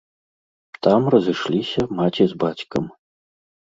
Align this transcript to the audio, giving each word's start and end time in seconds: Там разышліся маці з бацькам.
Там 0.87 1.01
разышліся 1.15 1.81
маці 1.99 2.23
з 2.33 2.43
бацькам. 2.45 2.83